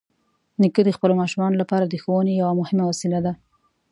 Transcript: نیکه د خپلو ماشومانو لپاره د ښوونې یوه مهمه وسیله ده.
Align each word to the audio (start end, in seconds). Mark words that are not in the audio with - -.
نیکه 0.61 0.81
د 0.85 0.89
خپلو 0.97 1.13
ماشومانو 1.21 1.59
لپاره 1.61 1.85
د 1.87 1.95
ښوونې 2.03 2.33
یوه 2.41 2.53
مهمه 2.59 2.83
وسیله 2.91 3.19
ده. 3.25 3.33